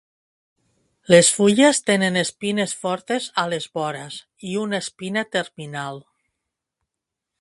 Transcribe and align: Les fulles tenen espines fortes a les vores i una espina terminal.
Les 1.13 1.27
fulles 1.39 1.81
tenen 1.89 2.17
espines 2.23 2.73
fortes 2.85 3.27
a 3.43 3.45
les 3.53 3.69
vores 3.81 4.17
i 4.53 4.57
una 4.63 4.81
espina 4.87 5.25
terminal. 5.37 6.01